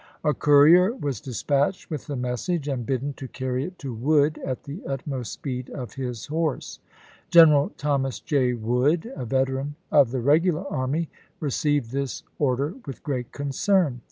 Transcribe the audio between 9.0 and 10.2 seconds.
a veteran of the